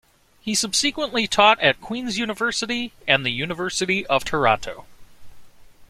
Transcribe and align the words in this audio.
He 0.39 0.55
subsequently 0.55 1.27
taught 1.27 1.59
at 1.59 1.79
Queen's 1.79 2.17
University 2.17 2.91
and 3.07 3.23
the 3.23 3.29
University 3.29 4.03
of 4.07 4.23
Toronto. 4.25 4.87